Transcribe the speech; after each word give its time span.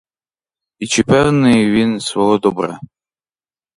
І 0.79 0.87
чи 0.87 1.03
певний 1.03 1.71
він 1.71 1.99
свого 1.99 2.37
добра? 2.37 2.79